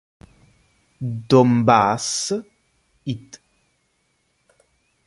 Донбасс; 1.27 2.31
it. 3.05 3.39